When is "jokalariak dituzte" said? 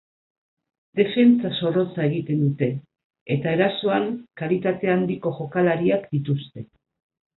5.41-6.65